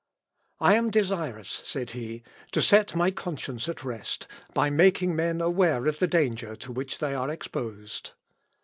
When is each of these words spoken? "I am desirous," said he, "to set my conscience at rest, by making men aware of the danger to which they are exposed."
"I 0.59 0.73
am 0.73 0.89
desirous," 0.89 1.61
said 1.63 1.91
he, 1.91 2.23
"to 2.53 2.59
set 2.59 2.95
my 2.95 3.11
conscience 3.11 3.69
at 3.69 3.83
rest, 3.83 4.25
by 4.51 4.71
making 4.71 5.15
men 5.15 5.41
aware 5.41 5.85
of 5.85 5.99
the 5.99 6.07
danger 6.07 6.55
to 6.55 6.71
which 6.71 6.97
they 6.97 7.13
are 7.13 7.29
exposed." 7.29 8.13